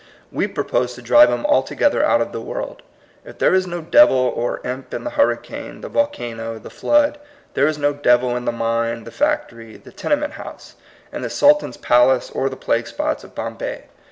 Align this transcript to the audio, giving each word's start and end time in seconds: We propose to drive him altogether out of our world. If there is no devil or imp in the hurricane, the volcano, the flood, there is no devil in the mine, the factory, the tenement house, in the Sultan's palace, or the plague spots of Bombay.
We 0.31 0.47
propose 0.47 0.95
to 0.95 1.01
drive 1.03 1.29
him 1.29 1.45
altogether 1.45 2.03
out 2.03 2.21
of 2.21 2.33
our 2.35 2.41
world. 2.41 2.81
If 3.23 3.37
there 3.37 3.53
is 3.53 3.67
no 3.67 3.81
devil 3.81 4.15
or 4.17 4.59
imp 4.65 4.95
in 4.95 5.03
the 5.03 5.11
hurricane, 5.11 5.81
the 5.81 5.89
volcano, 5.89 6.57
the 6.57 6.71
flood, 6.71 7.19
there 7.53 7.67
is 7.67 7.77
no 7.77 7.93
devil 7.93 8.35
in 8.35 8.45
the 8.45 8.51
mine, 8.51 9.03
the 9.03 9.11
factory, 9.11 9.77
the 9.77 9.91
tenement 9.91 10.33
house, 10.33 10.73
in 11.13 11.21
the 11.21 11.29
Sultan's 11.29 11.77
palace, 11.77 12.31
or 12.31 12.49
the 12.49 12.55
plague 12.57 12.87
spots 12.87 13.23
of 13.23 13.35
Bombay. 13.35 13.83